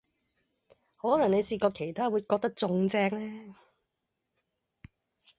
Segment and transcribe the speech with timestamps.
[0.97, 3.55] 可能你試過其他會覺得仲正呢